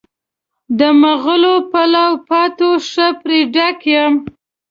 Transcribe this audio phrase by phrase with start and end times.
[0.79, 4.13] د مغلو پلاو پاتو ښه پرې ډک یم.